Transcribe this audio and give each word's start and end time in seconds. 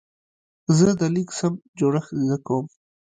زه 0.77 0.87
د 0.99 1.01
لیک 1.13 1.29
سم 1.39 1.53
جوړښت 1.79 2.11
زده 2.21 2.37
کوم. 2.45 2.65